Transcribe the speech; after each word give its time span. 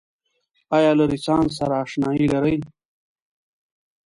آیا 0.77 0.91
له 0.97 1.03
رنسانس 1.09 1.51
سره 1.59 1.75
اشنایې 1.83 2.27
لرئ؟ 2.33 2.55